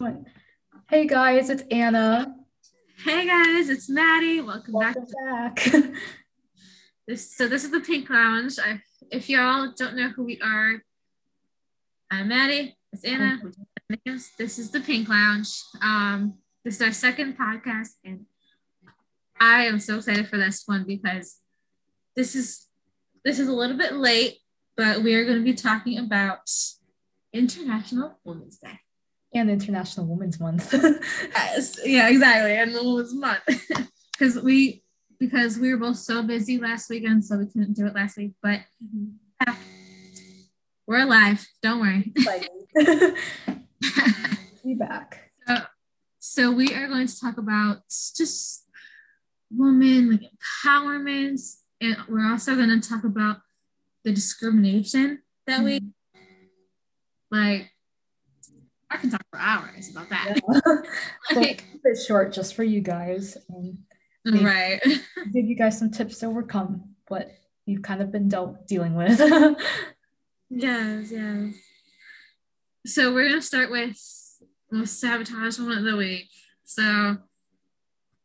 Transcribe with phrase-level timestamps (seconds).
[0.00, 2.34] Hey guys, it's Anna.
[3.04, 4.40] Hey guys, it's Maddie.
[4.40, 5.54] Welcome, Welcome back.
[5.56, 5.84] back.
[7.06, 7.36] This.
[7.36, 8.58] So this is the Pink Lounge.
[8.58, 8.80] I,
[9.12, 10.82] if y'all don't know who we are,
[12.10, 12.78] I'm Maddie.
[12.94, 13.38] It's Anna.
[14.06, 15.50] This is the Pink Lounge.
[15.82, 18.24] Um, this is our second podcast, and
[19.38, 21.36] I am so excited for this one because
[22.16, 22.66] this is
[23.22, 24.38] this is a little bit late,
[24.74, 26.50] but we are going to be talking about
[27.34, 28.80] International Women's Day.
[29.34, 30.72] And International Women's Month.
[31.34, 32.56] Yes, yeah, exactly.
[32.56, 33.42] And the Women's Month.
[34.16, 34.84] Because we
[35.18, 38.30] because we were both so busy last weekend, so we couldn't do it last week.
[38.40, 38.60] But
[40.86, 41.44] we're alive.
[41.62, 42.12] Don't worry.
[44.64, 45.32] Be back.
[45.48, 45.56] so,
[46.20, 48.68] so we are going to talk about just
[49.50, 50.30] women like
[50.64, 51.40] empowerment,
[51.80, 53.38] and we're also going to talk about
[54.04, 56.20] the discrimination that we mm-hmm.
[57.32, 57.73] like.
[58.90, 60.40] I can talk for hours about that.
[60.52, 60.60] Yeah.
[61.40, 63.78] Like, Keep it short just for you guys um,
[64.24, 64.44] and Maybe.
[64.44, 64.80] right.
[65.32, 67.30] give you guys some tips to overcome what
[67.66, 69.18] you've kind of been dealt dealing with.
[70.50, 71.54] Yes, yes.
[72.86, 73.98] So we're gonna start with
[74.70, 76.28] most sabotage moment of the week.
[76.64, 77.16] So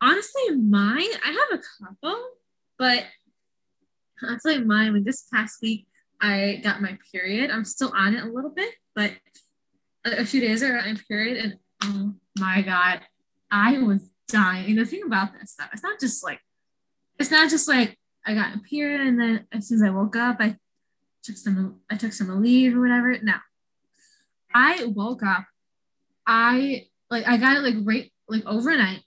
[0.02, 2.24] honestly, mine, I have a couple,
[2.78, 3.06] but
[4.22, 5.88] honestly, mine, like this past week,
[6.22, 7.50] I got my period.
[7.52, 9.14] I'm still on it a little bit, but
[10.14, 13.02] a, few days ago, I got my period, and oh my god,
[13.52, 14.76] I was dying.
[14.76, 16.40] The thing about this stuff, it's not just like,
[17.18, 20.16] it's not just like I got a period, and then as soon as I woke
[20.16, 20.56] up, I
[21.24, 23.18] took some I took some leave or whatever.
[23.22, 23.34] No.
[24.54, 25.46] I woke up.
[26.26, 29.02] I like I got it like right like overnight.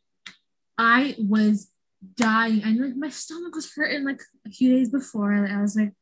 [0.79, 1.71] I was
[2.17, 2.61] dying.
[2.61, 5.37] Knew like my stomach was hurting like a few days before.
[5.39, 5.93] Like, I was like,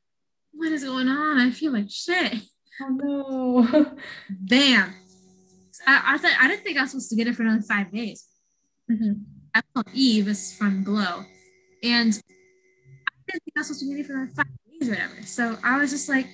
[0.52, 1.38] what is going on?
[1.38, 2.42] I feel like shit.
[2.82, 3.96] Oh no.
[4.30, 4.94] Bam.
[5.86, 7.92] I, I thought I didn't think I was supposed to get it for another five
[7.92, 8.26] days.
[8.90, 9.22] Mhm.
[9.54, 11.24] I called Eve is from Glow.
[11.82, 12.20] And
[13.08, 15.22] I didn't think I was supposed to get it for another five days or whatever.
[15.22, 16.26] So I was just like,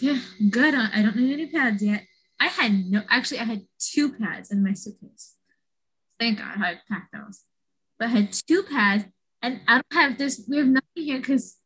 [0.00, 0.18] yeah,
[0.50, 0.74] good.
[0.74, 2.04] I don't need any pads yet.
[2.40, 5.36] I had no, actually, I had two pads in my suitcase.
[6.18, 7.42] Thank God I had packed those.
[7.98, 9.04] But I had two pads,
[9.42, 11.58] and I don't have this, we have nothing here because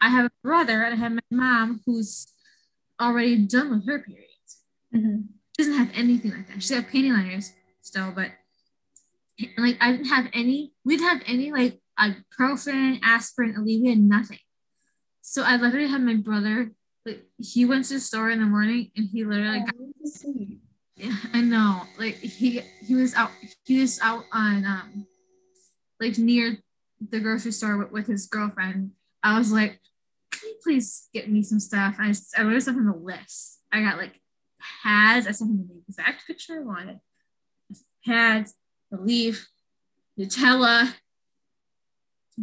[0.00, 2.28] I have a brother and I have my mom who's
[3.00, 4.62] already done with her periods.
[4.94, 5.24] Mhm.
[5.56, 6.62] She doesn't have anything like that.
[6.62, 7.52] She's got panty liners
[7.82, 8.30] still, but
[9.56, 10.72] like I didn't have any.
[10.84, 14.38] We didn't have any like ibuprofen, aspirin, Aleve, nothing.
[15.22, 16.72] So I literally had my brother.
[17.06, 20.60] Like he went to the store in the morning and he literally got, Oh, sweet.
[20.96, 21.82] yeah, I know.
[21.98, 23.30] Like he he was out
[23.64, 25.06] he was out on um
[26.00, 26.58] like near
[27.10, 28.92] the grocery store with, with his girlfriend.
[29.22, 29.80] I was like,
[30.40, 31.96] can you please get me some stuff?
[31.98, 33.60] I just, I wrote stuff on the list.
[33.72, 34.20] I got like
[34.82, 35.26] pads.
[35.26, 37.00] I sent him the exact picture I wanted.
[38.06, 38.54] Pads,
[38.90, 39.44] the Aleve,
[40.18, 40.94] Nutella,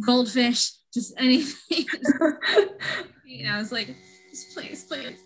[0.00, 1.86] goldfish, just anything.
[3.24, 3.94] you know, I was like,
[4.30, 5.18] just please, please.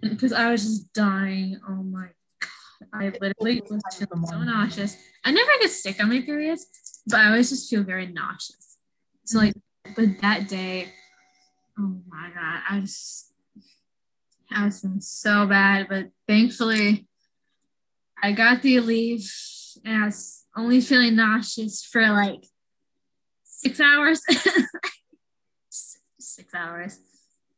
[0.00, 1.60] Because I was just dying.
[1.68, 2.08] Oh my
[2.40, 2.50] god.
[2.92, 3.82] I literally was
[4.28, 4.96] so nauseous.
[5.24, 6.66] I never get sick on my periods,
[7.06, 8.78] but I always just feel very nauseous.
[9.24, 9.54] So like,
[9.96, 10.92] but that day,
[11.80, 13.32] oh my god, I just
[14.52, 17.06] I was feeling so bad, but thankfully
[18.22, 19.30] I got the Aleve
[19.84, 22.44] and I was only feeling nauseous for like
[23.44, 24.22] six hours.
[25.70, 26.98] six hours,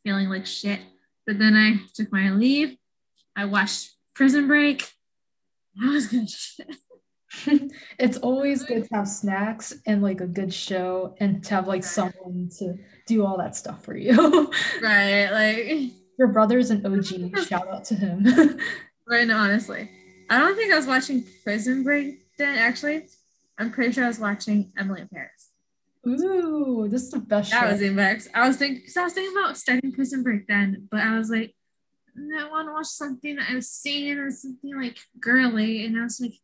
[0.05, 0.81] feeling like shit.
[1.27, 2.79] But then I took my Aleve.
[3.37, 4.89] I watched Prison Break.
[5.77, 6.29] That was good.
[7.99, 11.83] it's always good to have snacks and like a good show and to have like
[11.83, 12.77] someone to
[13.07, 14.51] do all that stuff for you.
[14.83, 17.39] right, like Your brother's an OG.
[17.47, 18.25] Shout out to him.
[19.09, 19.91] right now, honestly.
[20.31, 23.07] I don't think I was watching Prison Break then, actually.
[23.59, 25.51] I'm pretty sure I was watching Emily in Paris.
[26.07, 27.73] Ooh, this is the best That show.
[27.73, 28.29] was Invex.
[28.35, 31.31] I was thinking because I was thinking about starting Prison Break then, but I was
[31.31, 31.55] like,
[32.19, 36.03] "Mm, I want to watch something that I've seen or something like girly, and I
[36.05, 36.35] was like,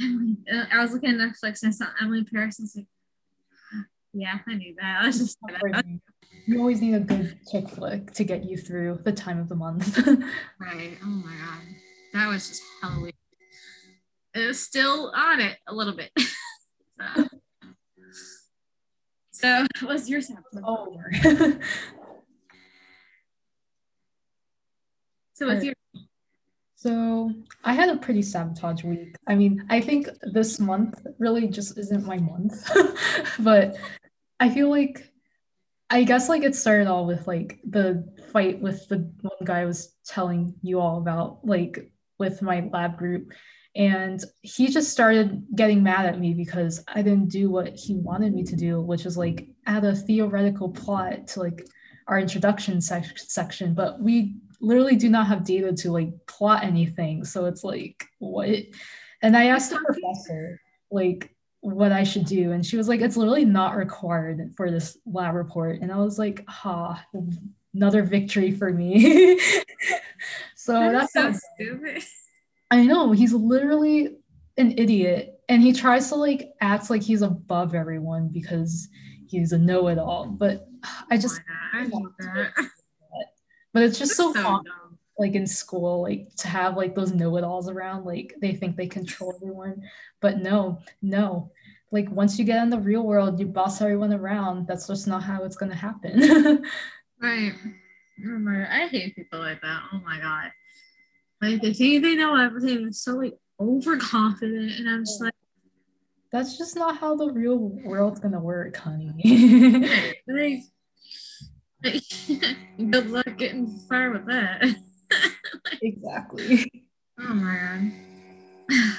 [0.00, 0.36] Emily.
[0.52, 2.76] uh, I was looking at Netflix and I saw Emily in Paris, and I was
[2.76, 2.86] like,
[4.14, 5.02] yeah, I knew that.
[5.02, 5.38] I was just
[6.46, 9.56] You always need a good chick flick to get you through the time of the
[9.56, 9.98] month.
[10.60, 10.96] right.
[11.02, 11.62] Oh my god,
[12.12, 13.12] that was just Halloween.
[14.34, 16.10] It was still on it a little bit.
[19.30, 20.44] so, so what's your sound?
[20.64, 21.12] Over.
[25.36, 25.74] So what's your
[26.76, 27.32] So
[27.64, 29.16] I had a pretty sabotage week.
[29.26, 32.70] I mean, I think this month really just isn't my month,
[33.40, 33.76] but
[34.40, 35.10] I feel like
[35.90, 39.64] I guess like it started all with like the fight with the one guy I
[39.66, 43.32] was telling you all about, like with my lab group.
[43.76, 48.32] And he just started getting mad at me because I didn't do what he wanted
[48.32, 51.66] me to do, which is like add a theoretical plot to like
[52.06, 53.74] our introduction sec- section.
[53.74, 57.24] But we literally do not have data to like plot anything.
[57.24, 58.58] So it's like, what?
[59.22, 60.60] And I asked the professor,
[60.90, 61.33] like,
[61.64, 62.52] what I should do.
[62.52, 65.80] And she was like, it's literally not required for this lab report.
[65.80, 67.02] And I was like, ha,
[67.74, 69.40] another victory for me.
[70.56, 72.02] so that's, that's so stupid.
[72.70, 74.16] I know he's literally
[74.58, 75.40] an idiot.
[75.48, 78.88] And he tries to like act like he's above everyone because
[79.26, 80.26] he's a know-it-all.
[80.26, 80.68] But
[81.10, 81.40] I just
[81.72, 81.86] I
[83.72, 84.64] but it's just so, so fun
[85.18, 89.34] like in school like to have like those know-it-alls around like they think they control
[89.36, 89.82] everyone.
[90.20, 91.50] But no no.
[91.90, 95.22] Like once you get in the real world you boss everyone around that's just not
[95.22, 96.64] how it's going to happen.
[97.20, 97.54] Right.
[98.20, 99.82] I hate people like that.
[99.94, 100.50] Oh my god.
[101.40, 105.32] Like they think they know everything so like overconfident and i'm just like
[106.34, 109.86] that's just not how the real world's gonna work honey.
[110.26, 110.64] Like,
[112.90, 114.64] good luck getting far with that
[115.82, 116.70] exactly
[117.20, 117.92] oh my god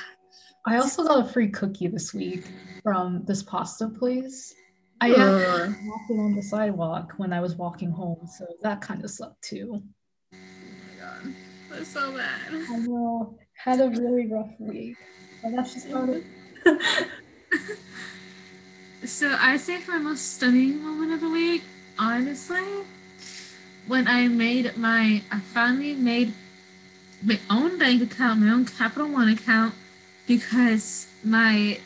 [0.67, 2.43] I also got a free cookie this week
[2.81, 4.53] from this pasta place.
[4.99, 5.73] I uh.
[5.85, 9.43] walked it on the sidewalk when I was walking home, so that kind of sucked
[9.43, 9.83] too.
[10.33, 11.35] Oh my god,
[11.69, 12.51] that's so bad.
[12.51, 13.37] I know.
[13.53, 14.95] Had a really rough week,
[15.43, 16.23] but that's just part of.
[19.05, 21.63] so I say for my most stunning moment of the week,
[21.99, 22.63] honestly,
[23.87, 26.33] when I made my, I finally made
[27.23, 29.73] my own bank account, my own Capital One account
[30.27, 31.79] because my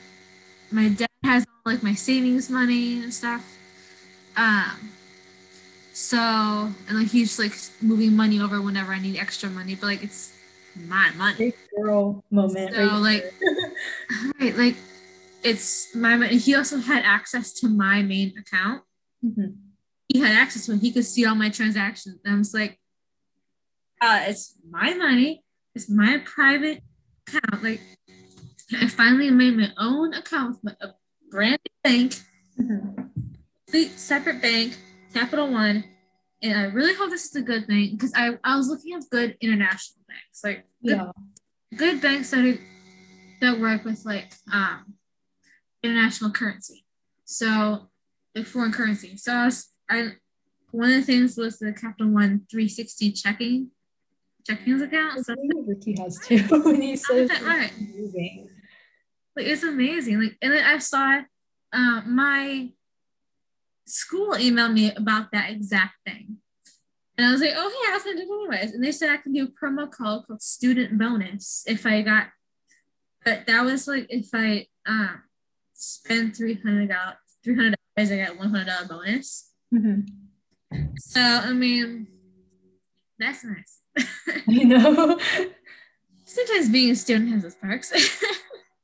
[0.72, 3.57] my dad has all like my savings money and stuff.
[4.36, 4.92] Um
[5.94, 6.18] so
[6.88, 10.34] and like he's like moving money over whenever I need extra money, but like it's
[10.75, 11.38] my money.
[11.38, 12.75] Big girl moment.
[12.75, 13.34] So right like
[14.40, 14.75] right, like
[15.44, 16.38] it's my money.
[16.38, 18.84] He also had access to my main account.
[19.25, 19.69] Mm-hmm.
[20.10, 20.82] He had access to it.
[20.82, 22.20] He could see all my transactions.
[22.26, 22.80] And I was like,
[24.02, 25.44] uh, it's my money.
[25.76, 26.82] It's my private
[27.28, 27.64] account.
[27.64, 27.82] Like
[28.78, 30.94] I finally made my own account with a
[31.30, 32.16] brand new bank,
[32.60, 33.84] mm-hmm.
[33.96, 34.78] separate bank,
[35.14, 35.84] Capital One.
[36.42, 39.04] And I really hope this is a good thing because I, I was looking at
[39.12, 41.12] good international banks, like good, yeah.
[41.76, 42.60] good banks that are,
[43.42, 44.96] that work with like um
[45.84, 46.86] international currency.
[47.26, 47.90] So
[48.36, 49.18] like foreign currency.
[49.18, 50.13] So I was I
[50.71, 53.71] one of the things was the Capital One 360 checking
[54.47, 55.25] checkings account.
[55.25, 57.71] So Ricky has too when he says right.
[57.80, 58.50] moving.
[59.36, 60.21] Like it's amazing.
[60.21, 61.21] Like and then I saw
[61.74, 62.69] uh, my
[63.86, 66.38] school emailed me about that exact thing.
[67.18, 68.74] And I was like, oh hey, I was gonna do it anyways.
[68.74, 72.27] And they said I can do a promo code called student bonus if I got
[73.24, 75.24] but that was like if I um
[75.74, 79.49] spend three hundred dollars three hundred dollars I got one hundred dollar bonus.
[79.74, 80.86] Mm-hmm.
[80.98, 82.07] So I mean
[83.19, 83.80] that's nice.
[84.48, 85.19] you know.
[86.25, 87.92] Sometimes being a student has its perks.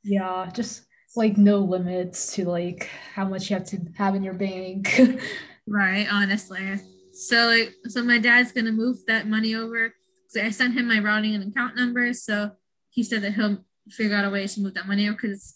[0.07, 0.85] Yeah, just
[1.15, 5.01] like no limits to like how much you have to have in your bank.
[5.67, 6.79] right, honestly.
[7.11, 9.95] So like so my dad's gonna move that money over.
[10.27, 12.23] So I sent him my routing and account numbers.
[12.23, 12.51] So
[12.91, 15.55] he said that he'll figure out a way to move that money over because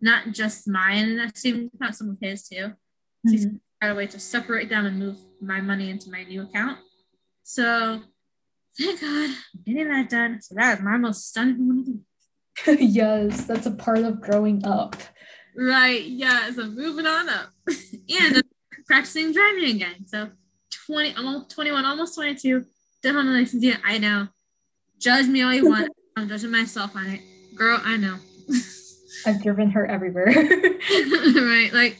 [0.00, 2.56] not just mine and that savings account, some of his too.
[2.56, 3.30] Mm-hmm.
[3.30, 3.46] he's
[3.88, 6.78] a way to separate them and move my money into my new account.
[7.42, 8.00] So
[8.78, 9.30] thank God,
[9.66, 10.40] getting that done.
[10.40, 12.04] So that is my most stunning one
[12.78, 14.96] yes, that's a part of growing up.
[15.56, 16.04] Right.
[16.04, 16.50] Yeah.
[16.52, 18.42] So moving on up and uh,
[18.86, 20.06] practicing driving again.
[20.06, 20.30] So
[20.86, 22.64] 20, almost 21, almost 22.
[23.02, 23.80] Don't have a license yet.
[23.84, 24.28] I know.
[24.98, 25.90] Judge me all you want.
[26.16, 27.20] I'm judging myself on it.
[27.56, 28.16] Girl, I know.
[29.26, 30.26] I've driven her everywhere.
[30.26, 31.70] right.
[31.72, 31.98] Like,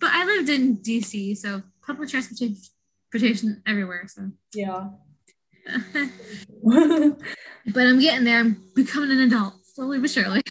[0.00, 4.06] but I lived in DC, so public transportation everywhere.
[4.08, 4.88] So yeah.
[6.62, 8.40] but I'm getting there.
[8.40, 10.42] I'm becoming an adult slowly but surely.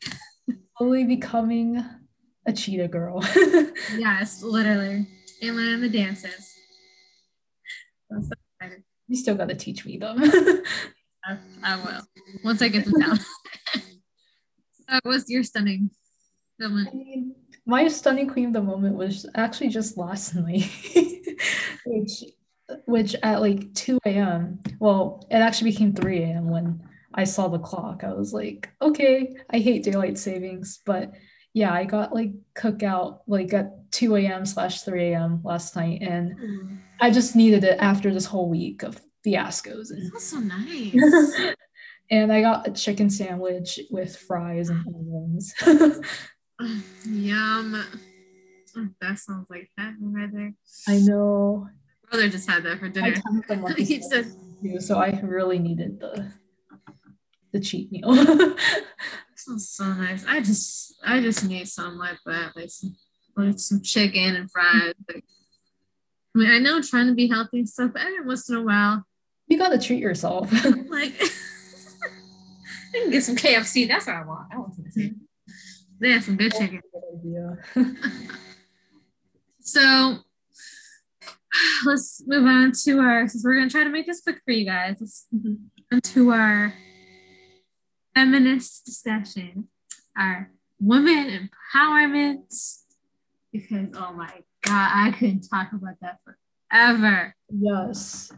[0.78, 1.84] slowly becoming
[2.46, 3.24] a cheetah girl.
[3.98, 5.08] yes, literally.
[5.42, 6.54] And learning the dances.
[8.12, 8.38] So
[9.08, 10.18] you still got to teach me them.
[10.20, 12.02] I, I, will.
[12.44, 13.20] Once I get them down.
[13.20, 15.90] so what's your stunning
[16.60, 17.36] moment?
[17.66, 20.70] My stunning queen of the moment was actually just last night,
[21.86, 22.24] which
[22.86, 24.60] which at like 2 a.m.
[24.80, 26.50] Well, it actually became 3 a.m.
[26.50, 28.04] when I saw the clock.
[28.04, 31.14] I was like, okay, I hate daylight savings, but
[31.54, 34.46] yeah, I got like cookout like at 2 a.m.
[34.46, 35.42] slash 3 a.m.
[35.44, 36.78] last night, and mm.
[37.00, 39.90] I just needed it after this whole week of fiascos.
[39.90, 41.56] And That's so nice.
[42.12, 45.54] and I got a chicken sandwich with fries and onions.
[47.06, 47.84] Yum.
[49.02, 50.54] That sounds like heaven right there.
[50.88, 51.68] I know.
[52.04, 53.16] My brother just had that for dinner.
[53.78, 54.32] He said-
[54.80, 56.32] so I really needed the
[57.52, 58.14] the cheat meal.
[59.36, 60.26] Sounds so nice.
[60.28, 62.96] I just I just need something like that, like some
[63.38, 64.94] like some chicken and fries.
[65.08, 65.24] Like,
[66.36, 68.64] I mean, I know trying to be healthy and stuff, but every once in a
[68.64, 69.06] while,
[69.48, 70.52] you gotta treat yourself.
[70.90, 73.88] like I can get some KFC.
[73.88, 74.48] That's what I want.
[74.54, 75.25] I want some.
[76.00, 76.82] They some good chicken.
[76.92, 77.58] Good idea.
[79.66, 80.20] So
[81.86, 84.66] let's move on to our since we're gonna try to make this quick for you
[84.66, 84.98] guys.
[85.00, 85.58] Let's move
[85.92, 86.74] on to our
[88.14, 89.68] feminist discussion,
[90.18, 92.46] our women empowerment.
[93.52, 97.36] Because oh my god, I couldn't talk about that forever.
[97.50, 98.32] Yes.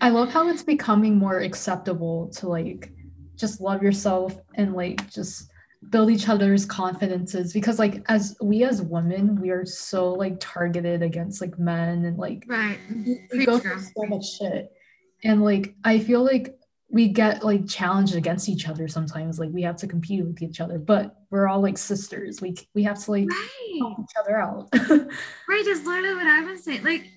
[0.00, 2.92] I love how it's becoming more acceptable to like
[3.36, 5.50] just love yourself and like just
[5.90, 11.02] build each other's confidences because like as we as women we are so like targeted
[11.02, 12.78] against like men and like Right.
[13.32, 14.72] we go through so much shit
[15.24, 16.56] and like i feel like
[16.90, 20.60] we get like challenged against each other sometimes like we have to compete with each
[20.60, 23.78] other but we're all like sisters we we have to like Right.
[23.80, 24.68] help each other out
[25.48, 26.84] Right, that's literally what I've been saying.
[26.84, 27.08] Like,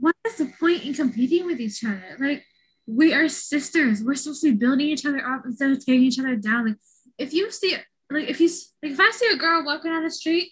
[0.00, 2.16] what is the point in competing with each other?
[2.18, 2.44] Like,
[2.86, 4.02] we are sisters.
[4.02, 6.66] We're supposed to be building each other up instead of tearing each other down.
[6.68, 6.76] Like,
[7.18, 7.76] if you see,
[8.10, 8.48] like, if you
[8.82, 10.50] like, if I see a girl walking down the street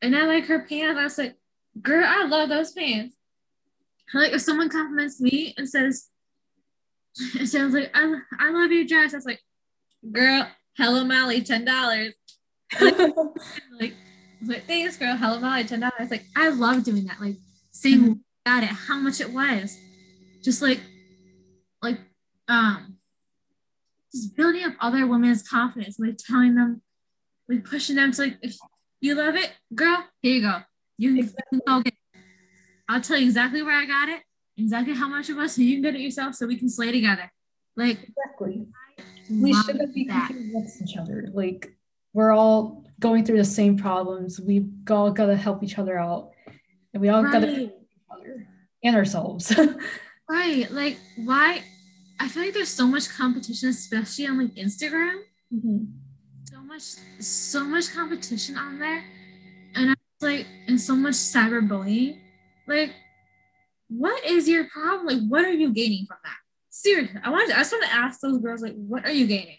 [0.00, 1.36] and I like her pants, I was like,
[1.80, 3.16] girl, I love those pants.
[4.14, 6.08] Like, if someone compliments me and says,
[7.38, 9.40] and sounds like, I, I love your dress, I was like,
[10.10, 12.14] girl, hello, Molly, ten dollars.
[13.80, 13.94] Like,
[14.46, 16.10] like thanks girl hello molly ten dollars.
[16.10, 17.36] Like i love doing that like
[17.70, 19.76] seeing about it how much it was.
[20.42, 20.80] Just like
[21.80, 21.98] like
[22.48, 22.96] um
[24.12, 26.80] just building up other women's confidence like telling them
[27.48, 28.56] like pushing them to like if
[29.00, 30.58] you love it girl here you go
[30.98, 32.20] you can go get it.
[32.88, 34.20] i'll tell you exactly where i got it
[34.56, 36.92] exactly how much it was so you can get it yourself so we can slay
[36.92, 37.30] together
[37.76, 38.66] like exactly
[39.30, 41.28] we shouldn't be competing against each other.
[41.32, 41.72] Like
[42.12, 44.40] we're all going through the same problems.
[44.40, 46.30] We've all gotta help each other out,
[46.92, 47.62] and we all gotta help Right.
[47.62, 48.46] each other
[48.84, 49.58] and ourselves.
[50.30, 50.70] Right.
[50.70, 51.62] Like, why?
[52.20, 55.20] I feel like there's so much competition, especially on like Instagram.
[55.52, 55.84] Mm-hmm.
[56.44, 56.82] So much,
[57.20, 59.04] so much competition on there.
[59.74, 62.18] And I was like, and so much cyberbullying.
[62.68, 62.92] Like,
[63.88, 65.06] what is your problem?
[65.06, 66.36] Like, what are you gaining from that?
[66.70, 69.26] Seriously, I wanted to, I just want to ask those girls, like, what are you
[69.26, 69.58] gaining?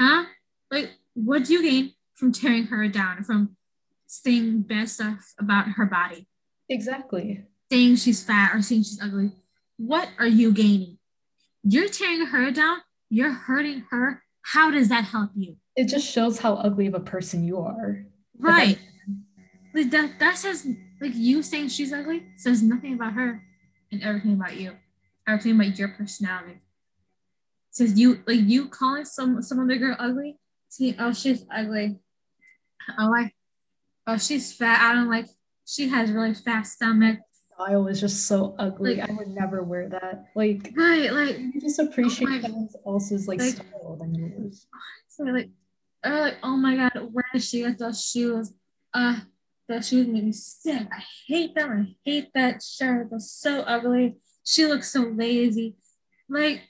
[0.00, 0.24] Huh?
[0.70, 3.56] Like, what do you gain from tearing her down, from
[4.06, 6.28] saying bad stuff about her body?
[6.68, 7.44] Exactly.
[7.70, 9.32] saying she's fat or saying she's ugly,
[9.76, 10.95] what are you gaining?
[11.68, 12.78] You're tearing her down,
[13.10, 14.22] you're hurting her.
[14.42, 15.56] How does that help you?
[15.74, 18.04] It just shows how ugly of a person you are.
[18.38, 18.78] Right.
[19.74, 20.64] Like that that says
[21.00, 23.42] like you saying she's ugly says nothing about her
[23.90, 24.76] and everything about you.
[25.26, 26.60] Everything about your personality.
[27.70, 31.98] says you like you calling some some other girl ugly, see, oh she's ugly.
[32.96, 33.32] Oh I
[34.06, 34.88] oh she's fat.
[34.88, 35.26] I don't like
[35.66, 37.18] she has really fat stomach.
[37.56, 38.96] Style is just so ugly.
[38.96, 40.26] Like- I would never wear that.
[40.34, 44.66] Like Right, like you just appreciate my- someone else's like Like- style than yours.
[45.08, 45.50] So like,
[46.04, 48.52] or like, oh my god, where did she get those shoes?
[48.92, 49.20] Uh,
[49.68, 50.86] those shoes make me sick.
[50.92, 51.70] I hate them.
[51.72, 53.08] I hate that shirt.
[53.10, 54.16] They're so ugly.
[54.44, 55.76] She looks so lazy.
[56.28, 56.62] Like,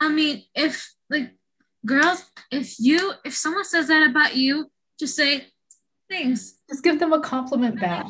[0.00, 1.32] I mean, if like
[1.84, 5.46] girls, if you if someone says that about you, just say
[6.10, 6.54] thanks.
[6.68, 8.06] Just give them a compliment back.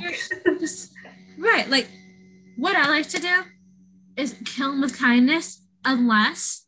[0.61, 0.93] Just
[1.41, 1.69] right.
[1.69, 1.89] Like,
[2.57, 3.43] what I like to do
[4.17, 6.67] is kill them with kindness, unless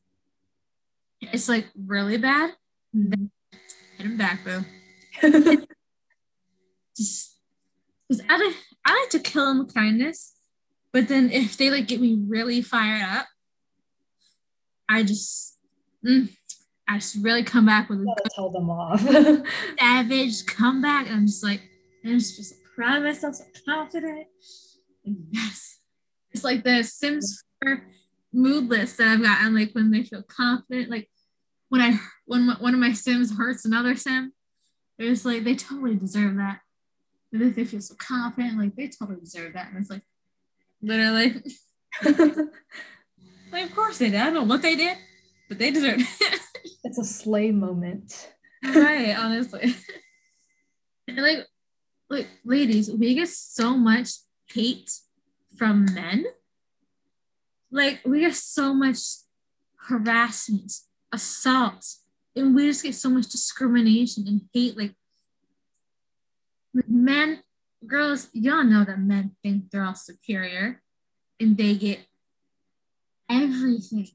[1.20, 2.54] it's like really bad.
[2.96, 3.30] Mhm.
[3.96, 4.64] Hit him back, boo.
[6.96, 7.38] Just
[8.08, 10.34] because I like, I like to kill them with kindness,
[10.92, 13.26] but then if they like get me really fired up,
[14.88, 15.56] I just,
[16.06, 16.28] mm,
[16.86, 19.00] I just really come back with a tell them off.
[19.80, 21.06] savage comeback.
[21.06, 21.62] And I'm just like,
[22.04, 24.26] I'm just, just proud of myself, so confident.
[25.04, 25.78] And yes.
[26.32, 27.82] It's like the Sims 4
[28.32, 31.08] mood list that I've gotten, like when they feel confident, like
[31.68, 34.32] when I when one of my Sims hurts another Sim,
[34.98, 36.60] it's like they totally deserve that.
[37.32, 39.68] If they feel so confident, like they totally deserve that.
[39.68, 40.02] And it's like
[40.80, 41.42] literally,
[43.52, 44.20] like of course they did.
[44.20, 44.96] I don't know what they did,
[45.48, 46.40] but they deserve it.
[46.84, 48.32] it's a slay moment.
[48.64, 49.74] right honestly
[51.08, 51.38] and like
[52.12, 54.10] like ladies we get so much
[54.52, 54.90] hate
[55.56, 56.24] from men
[57.72, 58.98] like we get so much
[59.88, 60.72] harassment,
[61.10, 61.86] assault,
[62.36, 64.76] and we just get so much discrimination and hate.
[64.76, 64.94] Like,
[66.86, 67.42] men,
[67.86, 70.82] girls, y'all know that men think they're all superior
[71.40, 72.00] and they get
[73.28, 74.08] everything.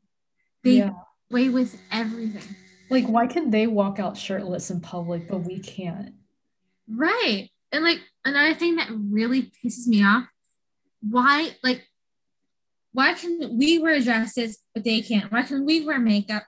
[0.63, 0.91] They yeah.
[1.29, 2.55] with everything.
[2.89, 6.13] Like, why can they walk out shirtless in public, but we can't?
[6.87, 7.49] Right.
[7.71, 10.25] And like another thing that really pisses me off,
[11.01, 11.85] why like
[12.93, 15.31] why can we wear dresses but they can't?
[15.31, 16.43] Why can we wear makeup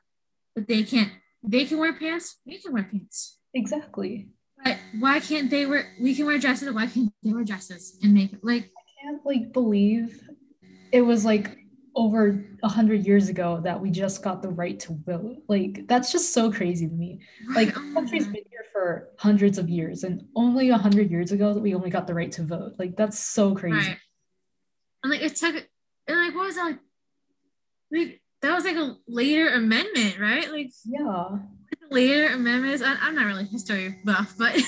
[0.55, 1.11] but they can't?
[1.43, 3.37] They can wear pants, we can wear pants.
[3.53, 4.29] Exactly.
[4.63, 8.13] But why can't they wear we can wear dresses, why can't they wear dresses and
[8.13, 8.39] makeup?
[8.43, 10.27] Like I can't like believe
[10.91, 11.58] it was like
[11.95, 15.37] over a hundred years ago that we just got the right to vote.
[15.47, 17.21] Like that's just so crazy to me.
[17.55, 21.53] Like oh country's been here for hundreds of years, and only a hundred years ago
[21.53, 22.73] that we only got the right to vote.
[22.77, 23.75] Like that's so crazy.
[23.75, 23.97] Right.
[25.03, 25.55] And like it took,
[26.07, 26.65] and like what was that?
[26.65, 26.79] Like,
[27.91, 30.51] like that was like a later amendment, right?
[30.51, 31.37] Like yeah,
[31.89, 32.83] later amendments.
[32.83, 34.55] I, am not really history buff, but.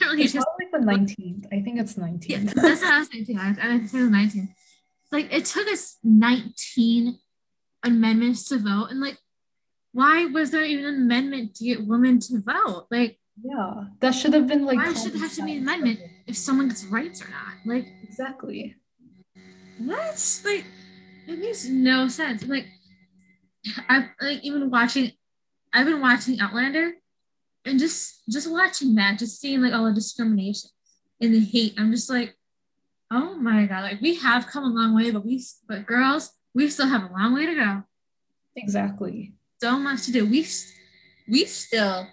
[0.00, 1.46] really it's just, like the 19th.
[1.52, 2.28] I think it's 19th.
[2.28, 3.36] Yeah, that's was thinking.
[3.36, 4.48] I, I think it was 19th
[5.10, 7.18] like it took us 19
[7.84, 9.18] amendments to vote and like
[9.92, 12.86] why was there even an amendment to get women to vote?
[12.90, 16.00] Like yeah that should have been like why should there have to be an amendment
[16.26, 17.54] if someone gets rights or not?
[17.64, 18.76] Like exactly.
[19.78, 20.40] what?
[20.44, 20.64] Like
[21.26, 22.44] it makes no sense.
[22.46, 22.66] Like
[23.88, 25.10] i've like even watching
[25.74, 26.92] i've been watching outlander
[27.64, 30.70] and just just watching that just seeing like all the discrimination
[31.20, 31.74] and the hate.
[31.78, 32.34] I'm just like
[33.10, 36.68] Oh my god, like we have come a long way, but we but girls, we
[36.68, 37.82] still have a long way to go.
[38.56, 39.34] Exactly.
[39.60, 40.26] So much to do.
[40.26, 40.46] We
[41.28, 42.06] we still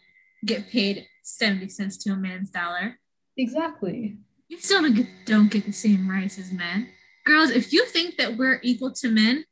[0.45, 2.99] get paid 70 cents to a man's dollar.
[3.37, 4.17] Exactly.
[4.49, 6.89] We still don't get, don't get the same rights as men.
[7.25, 9.45] Girls, if you think that we're equal to men,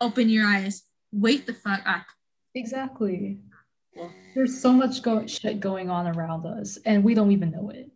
[0.00, 0.82] open your eyes.
[1.10, 2.04] Wake the fuck up.
[2.54, 3.40] Exactly.
[4.34, 7.90] There's so much go- shit going on around us, and we don't even know it.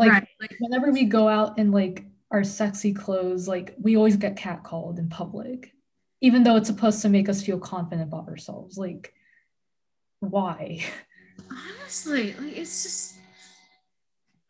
[0.00, 0.28] Like, right.
[0.40, 4.98] like whenever we go out in like our sexy clothes, like we always get catcalled
[4.98, 5.74] in public,
[6.22, 8.78] even though it's supposed to make us feel confident about ourselves.
[8.78, 9.12] Like,
[10.20, 10.82] why?
[11.50, 13.14] Honestly, like it's just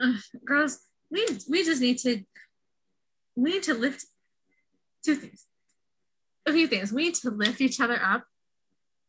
[0.00, 0.12] uh,
[0.44, 0.78] girls.
[1.10, 2.22] We we just need to
[3.34, 4.04] we need to lift
[5.04, 5.46] two things,
[6.46, 6.92] a few things.
[6.92, 8.24] We need to lift each other up.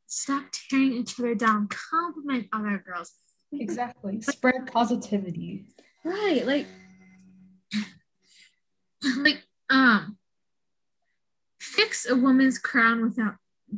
[0.08, 1.68] Stop tearing each other down.
[1.68, 3.14] Compliment other girls.
[3.54, 4.22] Exactly.
[4.22, 5.68] Spread positivity.
[6.04, 6.46] Right.
[6.46, 6.68] Like,
[9.18, 10.18] like, um,
[11.60, 13.36] fix a woman's crown without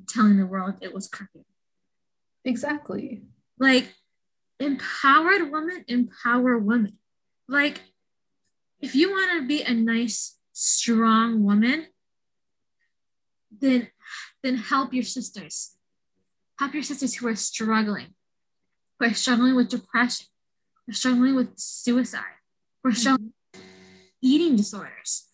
[0.08, 1.44] telling the world it was crooked.
[2.46, 3.24] Exactly.
[3.60, 3.94] Like,
[4.60, 6.98] empowered woman, empower women.
[7.48, 7.82] Like,
[8.80, 11.88] if you want to be a nice, strong woman,
[13.60, 13.90] then
[14.44, 15.76] then help your sisters.
[16.60, 18.14] Help your sisters who are struggling,
[19.00, 20.28] who are struggling with depression,
[20.88, 22.22] we're struggling with suicide.
[22.84, 23.00] We're mm-hmm.
[23.00, 23.62] struggling with
[24.22, 25.28] eating disorders.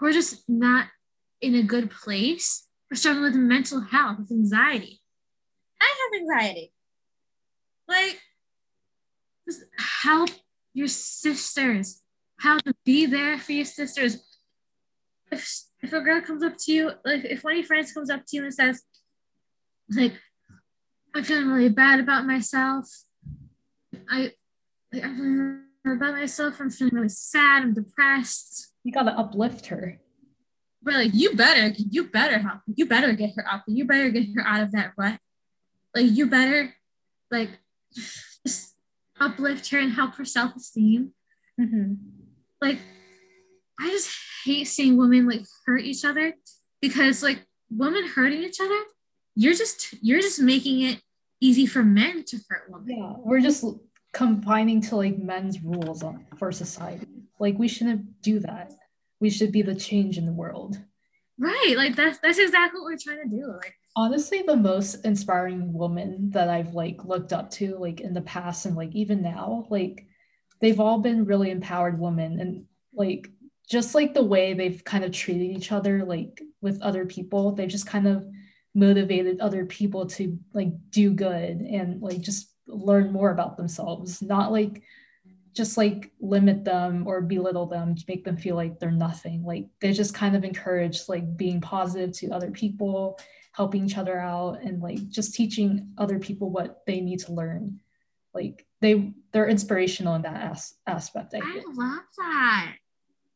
[0.00, 0.88] We're just not
[1.40, 2.66] in a good place.
[2.90, 5.00] We're struggling with mental health, with anxiety.
[5.80, 6.72] I have anxiety.
[7.88, 8.20] Like,
[9.48, 9.62] just
[10.02, 10.30] help
[10.72, 12.02] your sisters.
[12.40, 14.18] How to be there for your sisters.
[15.30, 15.48] If,
[15.82, 18.22] if a girl comes up to you, like if one of your friends comes up
[18.26, 18.82] to you and says,
[19.90, 20.14] like,
[21.14, 22.88] I'm feeling really bad about myself.
[24.08, 24.32] I
[24.94, 26.60] like, I'm about myself.
[26.60, 27.62] I'm feeling really sad.
[27.62, 28.72] I'm depressed.
[28.84, 30.00] You gotta uplift her.
[30.82, 32.60] But like, you better, you better help.
[32.74, 33.64] You better get her up.
[33.66, 35.18] You better get her out of that rut.
[35.94, 36.74] Like, you better,
[37.30, 37.50] like,
[38.46, 38.74] just
[39.20, 41.12] uplift her and help her self esteem.
[41.60, 41.94] Mm-hmm.
[42.60, 42.78] Like,
[43.80, 44.10] I just
[44.44, 46.34] hate seeing women like hurt each other
[46.80, 48.78] because like women hurting each other,
[49.34, 51.00] you're just you're just making it
[51.40, 52.98] easy for men to hurt women.
[52.98, 53.64] Yeah, we're just
[54.14, 57.06] confining to like men's rules on, for society.
[57.38, 58.72] Like we shouldn't do that.
[59.20, 60.78] We should be the change in the world.
[61.38, 61.74] Right.
[61.76, 63.52] Like that's that's exactly what we're trying to do.
[63.52, 68.22] Like honestly, the most inspiring woman that I've like looked up to, like in the
[68.22, 70.06] past and like even now, like
[70.60, 73.28] they've all been really empowered women and like
[73.68, 77.68] just like the way they've kind of treated each other like with other people they've
[77.68, 78.24] just kind of
[78.74, 84.52] motivated other people to like do good and like just learn more about themselves, not
[84.52, 84.82] like
[85.52, 89.44] just like limit them or belittle them to make them feel like they're nothing.
[89.44, 93.18] Like they just kind of encourage like being positive to other people,
[93.52, 97.80] helping each other out, and like just teaching other people what they need to learn.
[98.32, 101.34] Like they they're inspirational in that as- aspect.
[101.34, 102.74] I, I love that.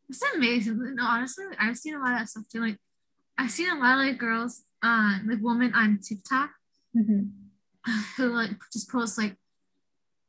[0.09, 0.95] It's amazing.
[0.97, 2.61] No, honestly, I've seen a lot of that stuff too.
[2.63, 2.79] Like
[3.37, 6.51] I've seen a lot of like girls uh like women on TikTok
[6.97, 7.31] Mhm.
[8.17, 9.37] Who like just posts like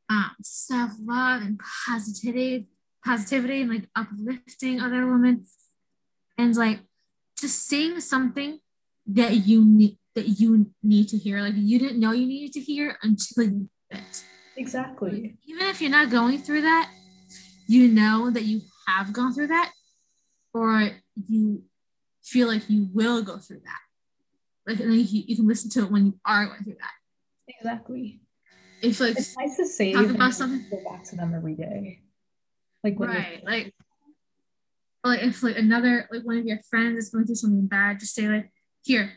[0.09, 2.67] um self love and positivity,
[3.05, 5.45] positivity and like uplifting other women,
[6.37, 6.79] and like
[7.39, 8.59] just saying something
[9.07, 12.59] that you need that you need to hear, like you didn't know you needed to
[12.59, 14.23] hear until you did it.
[14.57, 15.37] Exactly.
[15.47, 16.91] Even if you're not going through that,
[17.67, 19.71] you know that you have gone through that,
[20.53, 20.89] or
[21.27, 21.63] you
[22.23, 23.79] feel like you will go through that.
[24.67, 26.91] Like and then you, you can listen to it when you are going through that.
[27.49, 28.21] Exactly.
[28.81, 32.01] If like It's nice to say Talk about something- go back to them every day.
[32.83, 33.73] Like right like
[35.03, 38.13] like if like another like one of your friends is going through something bad just
[38.15, 38.51] say like
[38.83, 39.13] here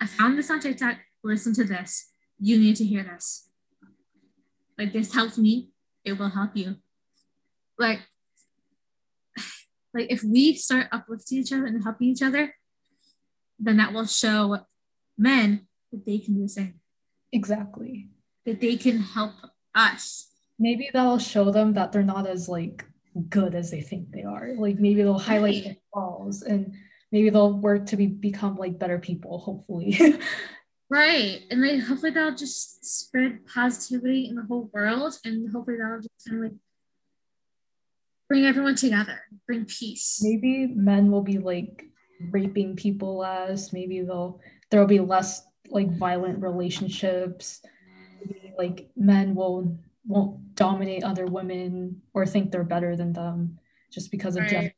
[0.00, 0.96] i found this on tiktok.
[1.22, 2.10] Listen to this.
[2.40, 3.50] You need to hear this.
[4.78, 5.68] Like this helped me.
[6.04, 6.76] It will help you.
[7.78, 8.00] Like
[9.94, 12.54] like if we start uplifting each other and helping each other
[13.60, 14.58] then that will show
[15.16, 16.80] men that they can do the same
[17.32, 18.08] exactly.
[18.46, 19.32] that they can help
[19.74, 20.26] us
[20.60, 22.84] Maybe that'll show them that they're not as like
[23.28, 24.54] good as they think they are.
[24.56, 25.64] Like maybe they'll highlight Right.
[25.64, 26.74] their flaws and
[27.12, 29.96] maybe they'll work to be become like better people, hopefully.
[30.90, 31.42] Right.
[31.50, 36.24] And like hopefully that'll just spread positivity in the whole world and hopefully that'll just
[36.26, 36.58] kind of like
[38.28, 40.18] bring everyone together, bring peace.
[40.22, 41.84] maybe men will be like
[42.30, 43.72] raping people less.
[43.72, 47.62] Maybe they'll there'll be less like violent relationships.
[48.56, 53.58] Like men will won't dominate other women or think they're better than them
[53.92, 54.56] just because of gender.
[54.56, 54.74] Right.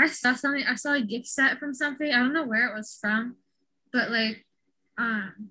[0.00, 2.10] I saw something, I saw a gift set from something.
[2.10, 3.36] I don't know where it was from,
[3.92, 4.44] but like
[4.98, 5.50] um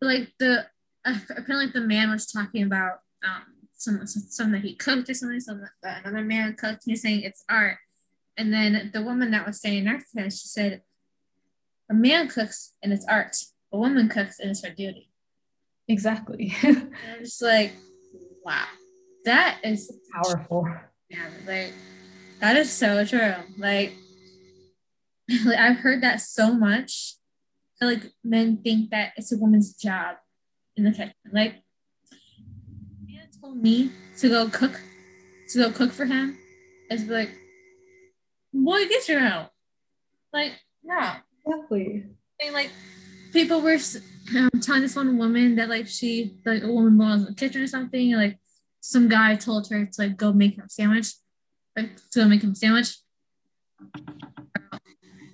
[0.00, 0.66] like the
[1.04, 5.40] uh, apparently the man was talking about um some some that he cooked or something,
[5.40, 6.82] something that another man cooked.
[6.84, 7.78] He's saying it's art.
[8.38, 10.82] And then the woman that was standing next to him, she said,
[11.90, 13.36] A man cooks and it's art.
[13.72, 15.10] A woman cooks and it's her duty.
[15.88, 16.54] Exactly.
[16.62, 17.72] I'm just like,
[18.44, 18.64] wow.
[19.24, 20.68] That is Powerful.
[21.08, 21.72] yeah, like
[22.40, 23.34] that is so true.
[23.58, 23.92] Like,
[25.44, 27.14] like I've heard that so much.
[27.80, 30.16] that, Like men think that it's a woman's job
[30.76, 31.12] in the kitchen.
[31.32, 31.56] Like,
[33.04, 34.80] man told me to go cook,
[35.50, 36.38] to go cook for him.
[36.88, 37.30] It's like,
[38.52, 39.46] boy, get your own.
[40.32, 40.52] Like,
[40.84, 41.14] no.
[41.46, 42.04] Exactly.
[42.40, 42.70] And, like
[43.32, 43.78] people were
[44.36, 47.62] um, telling this one woman that like she like a woman was in the kitchen
[47.62, 48.38] or something and like
[48.80, 51.08] some guy told her to like go make him a sandwich
[51.76, 52.96] like to go make him a sandwich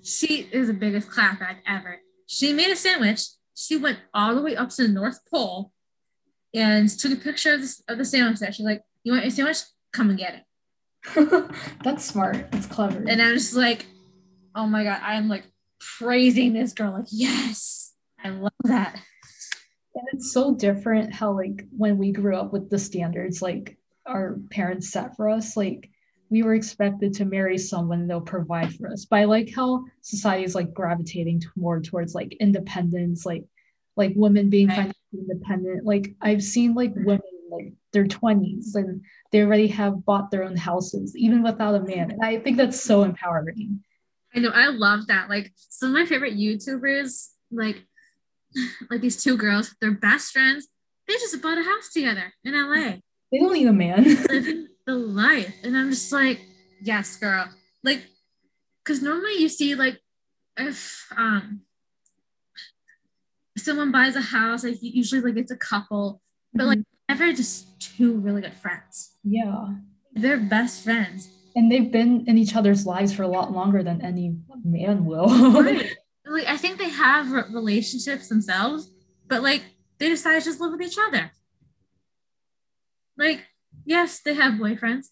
[0.03, 3.21] she is the biggest clapback ever she made a sandwich
[3.55, 5.71] she went all the way up to the north pole
[6.53, 9.31] and took a picture of, this, of the sandwich that she's like you want your
[9.31, 9.59] sandwich
[9.91, 11.51] come and get it
[11.83, 12.51] That's smart.
[12.51, 13.03] That's clever.
[13.07, 13.85] and i'm just like
[14.55, 15.45] oh my god i'm like
[15.99, 17.93] praising this girl like yes
[18.23, 18.95] i love that
[19.95, 24.37] And it's so different how like when we grew up with the standards like our
[24.51, 25.89] parents set for us, like
[26.29, 29.05] we were expected to marry someone they'll provide for us.
[29.05, 33.45] But I like how society is like gravitating more towards like independence, like
[33.95, 34.75] like women being Right.
[34.75, 35.85] financially independent.
[35.85, 40.57] Like I've seen like women like their 20s and they already have bought their own
[40.57, 42.11] houses even without a man.
[42.11, 43.83] And I think that's so empowering.
[44.35, 45.29] I know I love that.
[45.29, 47.83] Like some of my favorite YouTubers, like
[48.89, 50.67] like these two girls, they're best friends.
[51.07, 52.97] They just bought a house together in LA,
[53.31, 54.03] They don't need a man.
[54.29, 55.53] living the life.
[55.63, 56.39] And I'm just like,
[56.81, 57.49] yes, girl.
[57.83, 58.03] Like,
[58.83, 59.99] because normally you see like
[60.57, 61.61] if um
[63.57, 66.21] someone buys a house, like usually like it's a couple,
[66.53, 69.15] but like never just two really good friends.
[69.23, 69.67] yeah.
[70.15, 71.29] They're best friends.
[71.55, 75.27] And they've been in each other's lives for a lot longer than any man will.
[75.61, 75.91] right.
[76.25, 78.89] Like I think they have relationships themselves,
[79.27, 79.61] but like
[79.99, 81.31] they decide to just live with each other.
[83.17, 83.45] Like,
[83.85, 85.07] yes, they have boyfriends.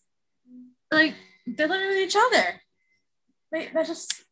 [0.90, 2.62] Like they're living with each other.
[3.52, 4.24] Like that just,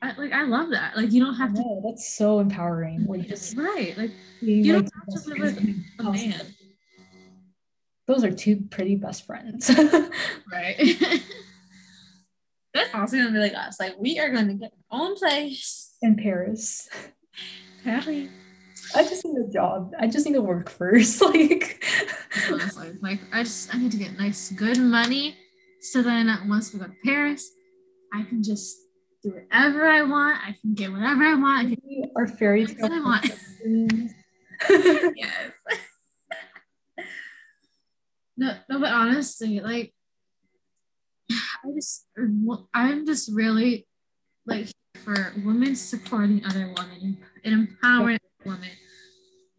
[0.00, 0.96] I, like I love that.
[0.96, 1.60] Like you don't have to.
[1.60, 3.04] No, that's so empowering.
[3.06, 3.96] Like just Right.
[3.98, 5.58] Like you like don't have to live with
[5.98, 6.46] a man.
[8.10, 9.70] Those are two pretty best friends.
[10.52, 10.80] Right.
[12.74, 13.78] That's also gonna be like us.
[13.78, 15.94] Like we are gonna get our own place.
[16.02, 16.88] in Paris.
[17.80, 18.28] Apparently.
[18.96, 19.92] I just need a job.
[19.96, 21.22] I just need to work first.
[21.30, 21.84] Like
[22.50, 22.98] honestly.
[23.00, 25.36] Like I just I need to get nice good money
[25.80, 27.48] so then once we go to Paris,
[28.12, 28.76] I can just
[29.22, 30.36] do whatever I want.
[30.44, 31.58] I can get whatever I want.
[31.66, 33.32] I can we are fairy tale I want.
[35.16, 35.52] yes.
[38.40, 39.92] No, no, but honestly, like
[41.30, 42.30] I just er,
[42.74, 43.86] I'm just really
[44.46, 44.68] like
[45.04, 48.70] for women supporting other women and empowering women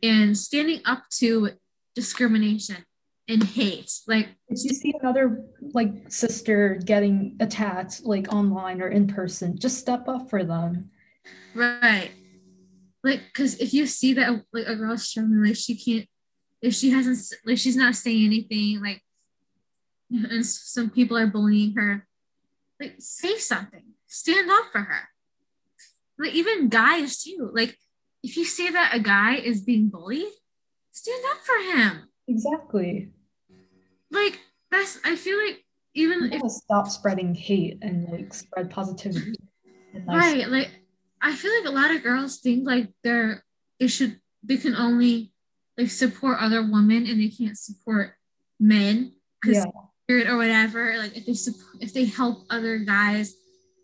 [0.02, 1.52] and standing up to
[1.96, 2.78] discrimination
[3.28, 3.92] and hate.
[4.08, 9.78] Like if you see another like sister getting attacked like online or in person, just
[9.78, 10.90] step up for them.
[11.54, 12.10] Right.
[13.04, 16.08] Like because if you see that like a girl's struggling, like she can't
[16.62, 19.02] if she hasn't like she's not saying anything, like
[20.12, 22.08] and some people are bullying her,
[22.80, 23.84] like say something.
[24.08, 25.10] Stand up for her.
[26.20, 27.50] Like even guys too.
[27.54, 27.78] Like
[28.24, 30.32] if you see that a guy is being bullied,
[30.92, 32.08] stand up for him.
[32.28, 33.12] Exactly.
[34.12, 39.36] Like that's I feel like even if stop spreading hate and like spread positivity.
[40.06, 40.48] Right.
[40.48, 40.70] Like
[41.22, 43.44] I feel like a lot of girls think like they're
[43.80, 45.31] it should they can only
[45.78, 48.14] like support other women and they can't support
[48.60, 49.66] men because
[50.10, 50.32] yeah.
[50.32, 50.98] or whatever.
[50.98, 53.36] Like if they support if they help other guys,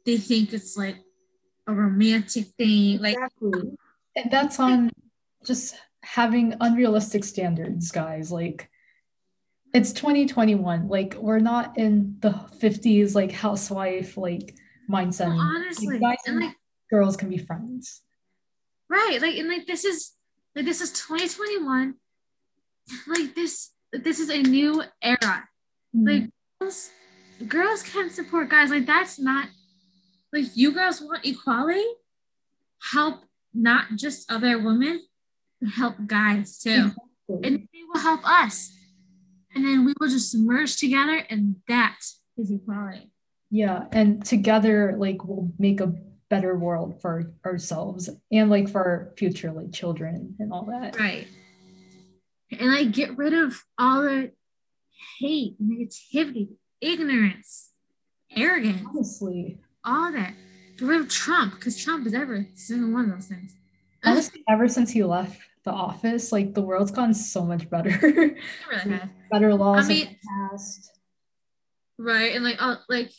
[0.06, 0.97] they think it's like
[1.67, 3.00] a romantic thing.
[3.00, 3.78] Like exactly.
[4.15, 4.91] and that's on
[5.45, 8.32] just having unrealistic standards, guys.
[8.32, 8.69] Like
[9.73, 10.88] it's 2021.
[10.88, 14.56] Like we're not in the 50s like housewife like
[14.89, 15.28] mindset.
[15.28, 16.56] Well, honestly, like, and like
[16.89, 18.02] girls can be friends.
[18.89, 19.19] Right.
[19.21, 20.13] Like and like this is
[20.58, 21.93] like this is 2021.
[23.08, 25.48] Like this this is a new era.
[25.96, 26.08] Mm-hmm.
[26.08, 26.89] Like girls,
[27.48, 28.70] girls can support guys.
[28.70, 29.50] Like that's not
[30.34, 31.86] like you girls want equality.
[32.91, 35.02] Help not just other women,
[35.76, 36.91] help guys too.
[37.30, 37.39] Exactly.
[37.43, 38.72] And they will help us.
[39.54, 41.98] And then we will just merge together and that
[42.38, 43.12] is equality.
[43.50, 43.86] Yeah.
[43.91, 45.93] And together, like we'll make a
[46.29, 50.99] better world for ourselves and like for our future like children and all that.
[50.99, 51.27] Right.
[52.51, 54.31] And like get rid of all the
[55.19, 56.49] hate, negativity,
[56.81, 57.71] ignorance,
[58.35, 58.81] arrogance.
[58.87, 59.59] Honestly.
[59.83, 60.33] All that.
[60.77, 63.55] Get rid of Trump, because Trump is every single one of those things.
[64.03, 67.89] Honestly, ever since he left the office, like the world's gone so much better.
[68.69, 68.99] really
[69.31, 70.17] better laws I mean,
[70.49, 70.91] passed.
[71.97, 72.35] Right.
[72.35, 73.11] And like uh, like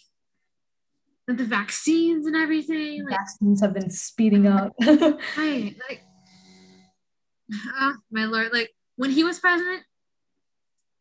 [1.36, 3.04] the vaccines and everything.
[3.04, 4.72] Like, vaccines have been speeding up.
[4.80, 5.76] right.
[5.88, 6.02] Like,
[7.52, 8.52] oh, my lord.
[8.52, 9.82] Like, when he was president,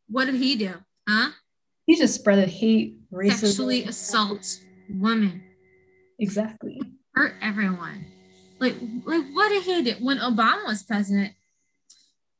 [0.09, 0.73] what did he do?
[1.07, 1.31] Huh?
[1.85, 3.31] He just spread hate, racism.
[3.31, 4.59] Sexually assault
[4.89, 5.43] women.
[6.19, 6.81] Exactly.
[7.13, 8.05] Hurt everyone.
[8.59, 9.95] Like, like what did he do?
[10.03, 11.33] When Obama was president,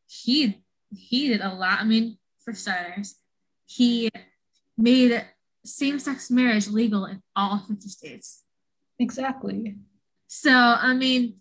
[0.08, 1.80] he he did a lot.
[1.80, 3.16] I mean, for starters,
[3.66, 4.10] he
[4.78, 5.24] made
[5.68, 8.44] same-sex marriage legal in all 50 states.
[9.00, 9.76] Exactly.
[10.28, 11.36] So, I mean,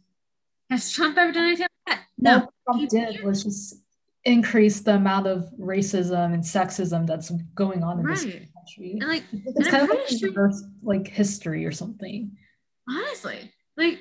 [0.71, 2.05] has Trump ever done anything like that?
[2.19, 2.39] No.
[2.39, 3.83] What Trump he did was just
[4.25, 8.17] increase the amount of racism and sexism that's going on in right.
[8.17, 8.99] this country.
[9.01, 12.37] And like, it's kind of like sure, reverse, like history or something.
[12.89, 14.01] Honestly, like,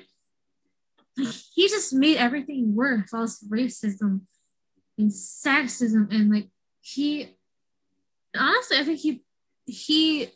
[1.16, 3.14] like he just made everything worse.
[3.14, 4.22] All this racism
[4.98, 6.48] and sexism, and like
[6.80, 7.36] he,
[8.36, 9.22] honestly, I think he
[9.66, 10.28] he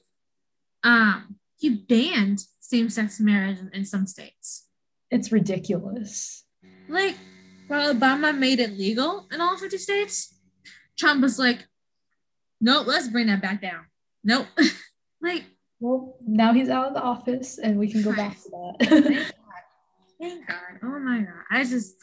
[0.82, 4.68] um he banned same-sex marriage in, in some states.
[5.10, 6.44] It's ridiculous.
[6.88, 7.16] Like,
[7.68, 10.38] while Obama made it legal in all 50 states,
[10.96, 11.66] Trump was like,
[12.60, 13.86] nope, let's bring that back down.
[14.22, 14.46] Nope.
[15.22, 15.44] like,
[15.80, 18.88] well, now he's out of the office and we can go back to that.
[18.88, 19.32] Thank God.
[20.20, 20.78] Thank God.
[20.82, 21.44] Oh my God.
[21.50, 21.96] I just,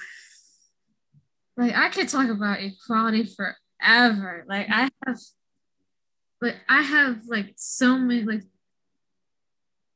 [1.55, 4.45] like, I could talk about equality forever.
[4.47, 5.17] Like, I have
[6.39, 8.43] but I have like so many like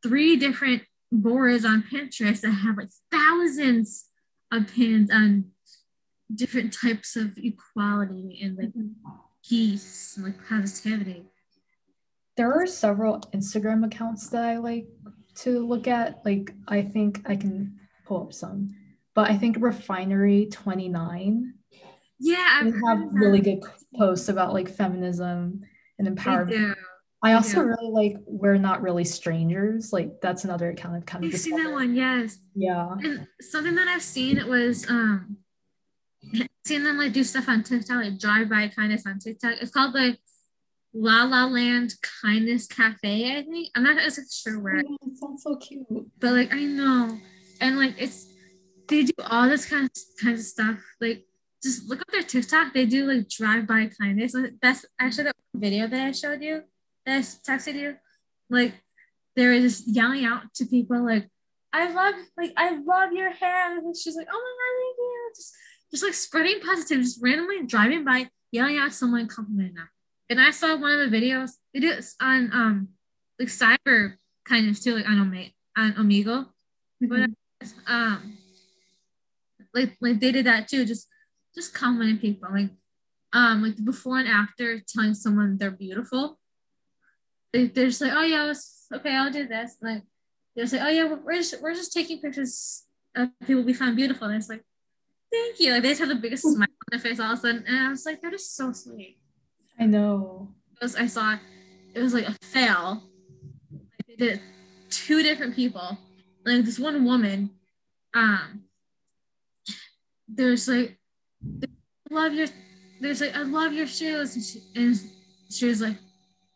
[0.03, 4.05] three different boards on Pinterest that have like thousands
[4.51, 5.51] of pins on
[6.33, 9.11] different types of equality and like mm-hmm.
[9.47, 11.25] peace and like positivity.
[12.37, 14.87] There are several Instagram accounts that I like
[15.35, 16.21] to look at.
[16.25, 18.69] Like I think I can pull up some,
[19.13, 21.53] but I think Refinery 29.
[22.19, 23.63] Yeah, I've have really good
[23.97, 25.63] posts about like feminism
[26.07, 26.75] and empowerment.
[27.23, 29.93] I also really like We're Not Really Strangers.
[29.93, 32.39] Like that's another account I've kind of seen that one, yes.
[32.55, 32.89] Yeah.
[33.03, 35.37] And something that I've seen it was um
[36.65, 39.55] seeing them like do stuff on TikTok, like drive by kindness on TikTok.
[39.61, 40.17] It's called like
[40.93, 43.69] La La Land Kindness Cafe, I think.
[43.75, 44.81] I'm not exactly sure where.
[44.85, 45.85] Oh, it sounds so cute.
[46.19, 47.19] But like I know.
[47.59, 48.27] And like it's
[48.87, 49.91] they do all this kind of
[50.23, 50.79] kinds of stuff.
[50.99, 51.25] Like
[51.63, 52.73] just look up their TikTok.
[52.73, 54.35] They do like drive by kindness.
[54.61, 56.63] That's actually the video that I showed you,
[57.05, 57.97] that I texted you.
[58.49, 58.73] Like
[59.35, 61.29] they're just yelling out to people like,
[61.73, 63.77] I love like I love your hair.
[63.77, 65.31] And she's like, oh my god, thank you.
[65.35, 65.53] Just
[65.91, 69.89] just like spreading positivity, just randomly driving by, yelling out someone, complimenting them.
[70.29, 71.51] And I saw one of the videos.
[71.73, 72.87] They do it on um
[73.39, 76.47] like cyber kind of too, like on Ome- on Omegle.
[77.01, 77.29] but
[77.87, 78.37] um
[79.73, 81.07] like like they did that too just
[81.55, 82.69] just complimenting people like
[83.33, 86.39] um like the before and after telling someone they're beautiful.
[87.53, 89.77] They, they're just like oh yeah was, okay i'll do this.
[89.81, 90.03] Like
[90.55, 92.83] they're just like oh yeah we're just we're just taking pictures
[93.15, 94.27] of people we find beautiful.
[94.27, 94.63] And it's like
[95.31, 95.73] thank you.
[95.73, 97.63] Like they just have the biggest smile on their face all of a sudden.
[97.67, 99.17] And i was like that is so sweet.
[99.79, 100.53] I know.
[100.81, 101.37] was I saw
[101.93, 103.03] it was like a fail.
[103.71, 104.41] Like they did
[104.89, 105.97] two different people.
[106.45, 107.51] Like this one woman,
[108.13, 108.63] um,
[110.27, 110.97] there's like,
[112.11, 112.47] love your,
[112.99, 114.95] there's like, I love your shoes, and she, and
[115.49, 115.97] she was like,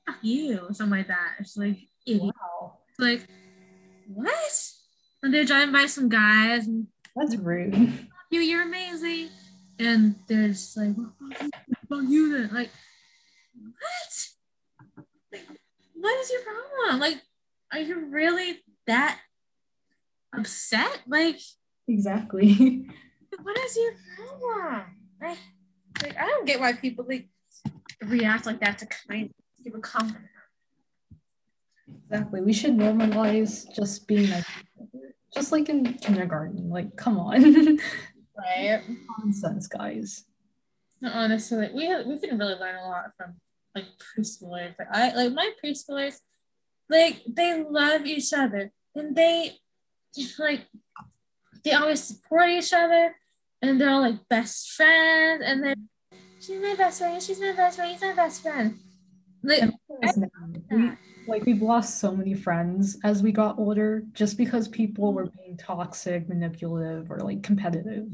[0.06, 1.34] fuck you, or something like that.
[1.40, 2.24] It's like, idiot.
[2.24, 2.78] Wow.
[2.90, 3.28] It's like,
[4.14, 4.72] what?
[5.24, 7.74] And they're driving by some guys, and That's rude.
[8.30, 9.30] you, you're amazing.
[9.80, 11.50] And they're just like, well, fuck you,
[11.90, 12.50] fuck you then.
[12.54, 12.70] Like,
[13.56, 14.28] what?
[15.34, 15.48] Like,
[15.96, 17.00] what is your problem?
[17.00, 17.22] Like,
[17.74, 19.20] are you really that
[20.38, 21.02] upset?
[21.08, 21.40] Like,
[21.88, 22.86] Exactly.
[23.44, 24.84] what is your problem?
[25.26, 25.38] I,
[26.04, 27.28] like, I don't get why people like
[28.04, 30.26] react like that to kind of give a compliment.
[32.04, 32.42] Exactly.
[32.42, 34.46] We should normalize just being nice.
[34.46, 35.16] to each other.
[35.34, 36.70] Just like in kindergarten.
[36.70, 37.80] Like, come on.
[38.38, 38.82] Right.
[39.18, 40.26] Nonsense, guys.
[41.02, 43.36] Honestly, like, we have, we can really learn a lot from
[43.74, 44.74] like preschoolers.
[44.78, 46.16] But I like my preschoolers,
[46.90, 49.58] like they love each other and they
[50.40, 50.66] like
[51.64, 53.16] they always support each other
[53.62, 55.90] and they're all like best friends and then
[56.40, 58.80] she's my best friend, she's my best friend, he's my best friend.
[59.44, 59.72] Like
[60.72, 60.92] we,
[61.28, 65.58] like we've lost so many friends as we got older just because people were being
[65.58, 68.08] toxic, manipulative, or like competitive.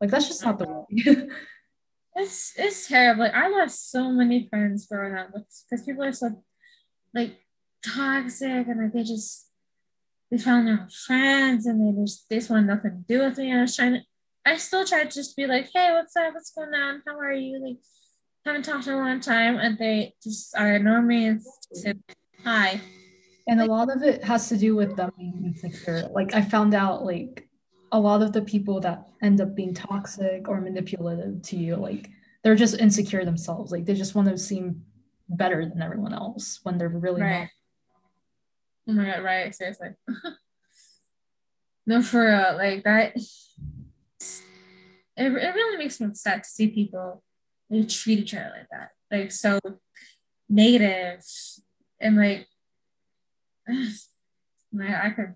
[0.00, 1.20] Like that's just not the mm-hmm.
[1.20, 1.28] way.
[2.16, 3.24] it's it's terrible.
[3.24, 6.42] Like I lost so many friends growing up because people are so
[7.14, 7.38] like
[7.84, 9.48] toxic and like they just
[10.30, 13.38] they found their own friends and they just they just want nothing to do with
[13.38, 13.52] me.
[13.52, 14.00] I was trying to
[14.46, 16.34] I still try to just be like, hey, what's up?
[16.34, 17.02] What's going on?
[17.06, 17.60] How are you?
[17.62, 17.76] Like
[18.44, 21.40] haven't talked in a long time and they just are me and
[22.42, 22.80] hi.
[23.46, 26.08] And a lot of it has to do with them being insecure.
[26.12, 27.48] Like I found out like
[27.92, 32.08] a lot of the people that end up being toxic or manipulative to you, like
[32.42, 33.72] they're just insecure themselves.
[33.72, 34.82] Like they just want to seem
[35.28, 37.48] better than everyone else when they're really Right.
[38.88, 39.90] Oh my god, right, seriously.
[41.86, 43.16] no, for real, like that
[45.20, 47.22] it, it really makes me upset to see people
[47.68, 48.90] like, treat each other like that.
[49.10, 49.58] Like so
[50.48, 51.22] negative
[52.00, 52.46] and like
[53.68, 55.34] I could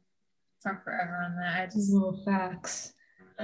[0.63, 1.61] talk forever on that.
[1.61, 2.93] I just No facts.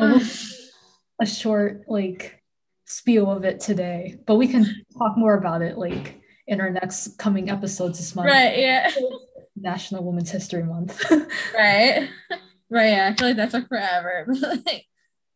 [1.22, 2.42] A short like
[2.86, 4.64] spiel of it today, but we can
[4.96, 8.28] talk more about it like in our next coming episodes this month.
[8.28, 8.90] right, yeah.
[9.56, 11.04] National Women's History Month.
[11.54, 12.08] right
[12.70, 14.26] right yeah i feel like that took forever
[14.66, 14.86] like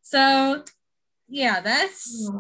[0.03, 0.63] so
[1.35, 2.31] yeah that's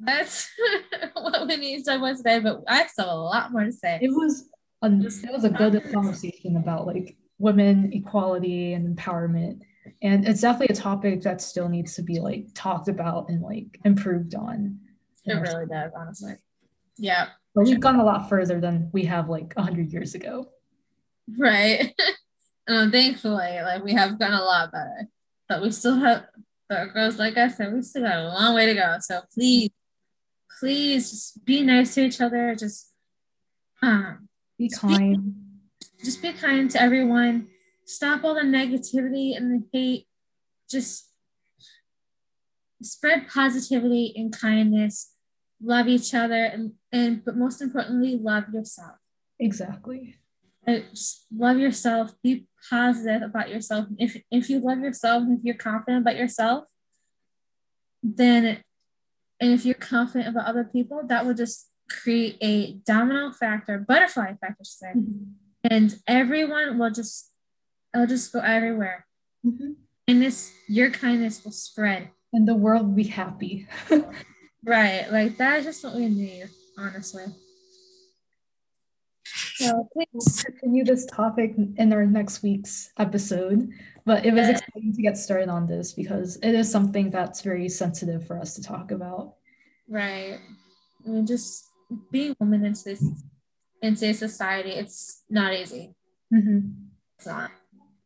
[0.00, 0.50] that's
[1.14, 3.98] what we need to about today but i have still a lot more to say.
[4.00, 4.48] It was
[4.82, 9.60] a, it was a good conversation about like women equality and empowerment.
[10.02, 13.80] And it's definitely a topic that still needs to be like talked about and like
[13.84, 14.78] improved on.
[15.24, 16.34] It really does honestly.
[16.96, 17.28] Yeah.
[17.54, 20.48] But we've gone a lot further than we have like 100 years ago.
[21.36, 21.94] Right.
[22.70, 25.08] Um, thankfully like we have gone a lot better
[25.48, 26.26] but we still have
[26.68, 29.70] but girls like i said we still got a long way to go so please
[30.58, 32.92] please just be nice to each other just
[33.82, 34.28] um
[34.58, 35.34] be kind
[36.04, 37.48] just be kind to everyone.
[37.84, 40.06] Stop all the negativity and the hate.
[40.70, 41.10] Just
[42.82, 45.12] spread positivity and kindness.
[45.60, 48.96] Love each other and, and but most importantly, love yourself.
[49.40, 50.14] exactly
[50.68, 52.12] Just love yourself.
[52.22, 53.86] Be positive about yourself.
[53.98, 56.64] If if you love yourself, and if you're confident about yourself,
[58.02, 58.62] then
[59.40, 64.34] and if you're confident about other people, that will just create a domino factor, butterfly
[64.42, 64.92] should say
[65.64, 67.32] and everyone will just
[67.94, 69.06] it'll just go everywhere
[69.46, 69.76] Mhm.
[70.06, 73.66] and this your kindness will spread and the world will be happy
[74.64, 77.24] right like that's just what we need honestly
[79.58, 83.68] so We'll please continue this topic in our next week's episode,
[84.04, 87.68] but it was exciting to get started on this because it is something that's very
[87.68, 89.34] sensitive for us to talk about.
[89.88, 90.38] right.
[91.04, 91.66] I mean just
[92.10, 93.02] being a woman in this
[93.82, 95.94] in today's society it's not easy.
[96.34, 96.68] Mm-hmm.
[97.16, 97.50] It's not.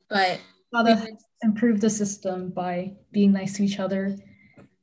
[0.09, 0.41] But
[0.73, 1.09] How to
[1.43, 4.17] improve the system by being nice to each other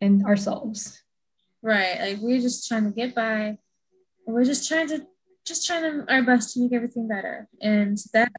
[0.02, 1.02] and ourselves.
[1.62, 2.00] right.
[2.00, 3.58] Like we're just trying to get by.
[4.28, 5.06] We're just trying to
[5.50, 8.32] just trying our best to make everything better and that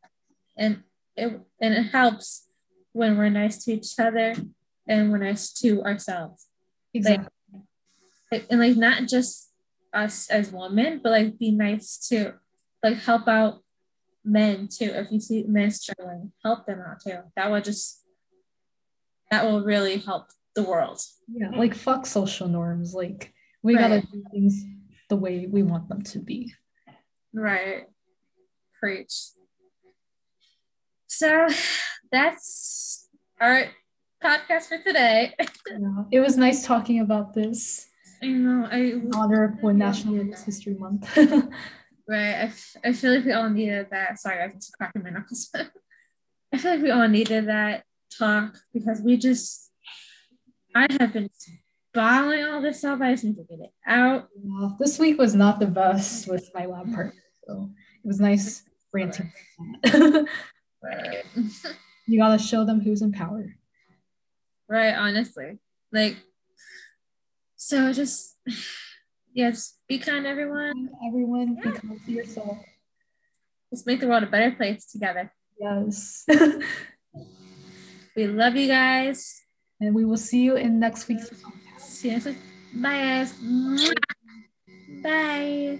[0.56, 0.82] and
[1.16, 2.46] it and it helps
[2.92, 4.34] when we're nice to each other
[4.86, 6.46] and we're nice to ourselves.
[6.94, 7.28] Exactly.
[8.32, 9.50] Like, and like not just
[9.92, 12.34] us as women, but like be nice to
[12.82, 13.62] like help out
[14.24, 14.86] men too.
[14.94, 17.18] If you see men struggling, help them out too.
[17.36, 18.04] That would just
[19.32, 21.00] that will really help the world.
[21.26, 22.94] Yeah, like fuck social norms.
[22.94, 23.82] Like we Right.
[23.82, 24.64] gotta do things
[25.08, 26.52] the way we want them to be.
[27.34, 27.84] Right.
[28.78, 29.12] Preach.
[31.06, 31.48] So
[32.10, 33.08] that's
[33.40, 33.66] our
[34.22, 35.34] podcast for today.
[35.38, 36.04] Yeah.
[36.10, 37.90] It was nice talking about this
[38.22, 38.68] I know.
[38.70, 41.16] I in honor of National Women's History Month.
[41.16, 41.50] right.
[42.08, 44.18] I, f- I feel like we all needed that.
[44.18, 45.50] Sorry, I'm just cracking my knuckles.
[46.52, 47.84] I feel like we all needed that
[48.16, 49.70] talk because we just.
[50.74, 51.30] I have been
[51.94, 53.00] bottling all this up.
[53.00, 54.28] I just need to get it out.
[54.42, 57.70] Yeah, this week was not the best with my lab partner, so
[58.04, 58.62] it was nice
[58.92, 59.32] ranting.
[60.82, 61.24] Right.
[62.06, 63.54] you gotta show them who's in power.
[64.66, 64.94] right.
[64.94, 65.58] Honestly,
[65.92, 66.16] like.
[67.56, 68.36] So just.
[69.34, 70.88] Yeah, just be kind, everyone.
[71.06, 72.58] Everyone, be kind to yourself.
[73.70, 75.32] Let's make the world a better place together.
[75.60, 76.26] Yes.
[78.16, 79.40] We love you guys.
[79.80, 81.30] and we will see you in next week's
[82.04, 82.28] next.
[82.74, 83.26] Bye.
[85.02, 85.78] Bye.